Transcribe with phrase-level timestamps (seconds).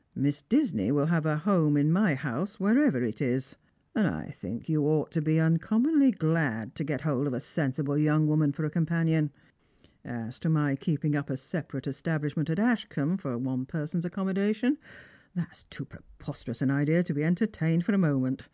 [0.16, 3.54] "Miss Disney will have a home in my house wherever it is.
[3.94, 7.96] And I think you ought to be uncommonly glad to get hold of a sensible
[7.96, 9.30] young woman for a companion.
[10.04, 11.36] As to my keeping up a.
[11.36, 14.76] separate establishment at Ashcombe for one person's accom modation,
[15.36, 18.48] that's too preposterous an idea to be entertained for a moment.